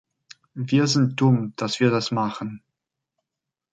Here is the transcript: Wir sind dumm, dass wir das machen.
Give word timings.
Wir 0.55 0.87
sind 0.87 1.21
dumm, 1.21 1.53
dass 1.57 1.79
wir 1.79 1.91
das 1.91 2.09
machen. 2.09 2.63